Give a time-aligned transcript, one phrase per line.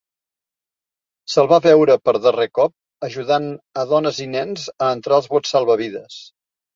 [1.33, 2.73] Se'l va veure per darrer cop
[3.07, 3.45] ajudant
[3.81, 6.17] a dones i nens a entrar als bots salvavides.